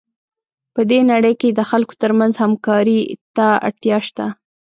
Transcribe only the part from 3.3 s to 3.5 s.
ته